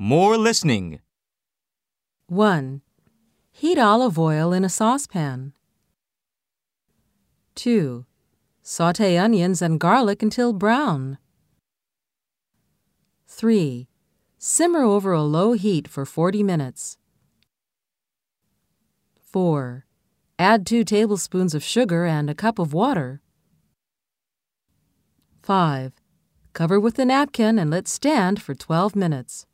More 0.00 0.36
listening. 0.36 1.00
1. 2.28 2.82
Heat 3.50 3.78
olive 3.78 4.16
oil 4.16 4.52
in 4.52 4.64
a 4.64 4.68
saucepan. 4.68 5.54
2. 7.56 8.06
Saute 8.62 9.18
onions 9.18 9.60
and 9.60 9.80
garlic 9.80 10.22
until 10.22 10.52
brown. 10.52 11.18
3. 13.26 13.88
Simmer 14.38 14.84
over 14.84 15.10
a 15.10 15.22
low 15.24 15.54
heat 15.54 15.88
for 15.88 16.06
40 16.06 16.44
minutes. 16.44 16.96
4. 19.20 19.84
Add 20.38 20.64
2 20.64 20.84
tablespoons 20.84 21.56
of 21.56 21.64
sugar 21.64 22.04
and 22.04 22.30
a 22.30 22.36
cup 22.36 22.60
of 22.60 22.72
water. 22.72 23.20
5. 25.42 25.92
Cover 26.52 26.78
with 26.78 27.00
a 27.00 27.04
napkin 27.04 27.58
and 27.58 27.68
let 27.68 27.88
stand 27.88 28.40
for 28.40 28.54
12 28.54 28.94
minutes. 28.94 29.47